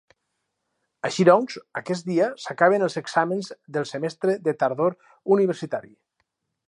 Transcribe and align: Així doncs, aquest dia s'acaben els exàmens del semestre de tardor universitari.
Així 1.09 1.25
doncs, 1.27 1.57
aquest 1.81 2.07
dia 2.07 2.29
s'acaben 2.45 2.87
els 2.87 2.97
exàmens 3.03 3.51
del 3.77 3.85
semestre 3.91 4.37
de 4.49 4.57
tardor 4.65 4.97
universitari. 5.37 5.95